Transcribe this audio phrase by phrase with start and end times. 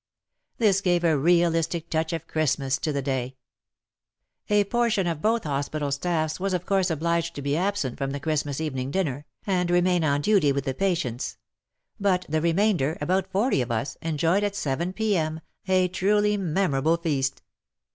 [0.57, 3.35] This gave a realistic touch of Xmas to the day.
[4.49, 8.17] A portion of both hospital staffs was of course obliged to be absent from the
[8.19, 11.37] Xmas evening dinner, and remain on duty with the patients;
[11.99, 15.39] but the remainder, about forty of us, enjoyed at 7 p.m.
[15.67, 17.43] a truly memorable feast.